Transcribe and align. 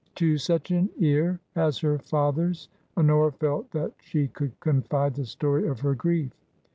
To 0.15 0.39
such 0.39 0.71
an 0.71 0.89
ear 0.97 1.39
as 1.55 1.77
her 1.77 1.99
father's 1.99 2.69
Honora 2.97 3.31
felt 3.33 3.69
that 3.69 3.93
she 4.01 4.29
could 4.29 4.59
confide 4.59 5.13
the 5.13 5.25
story 5.27 5.67
of 5.67 5.81
her 5.81 5.93
grief. 5.93 6.31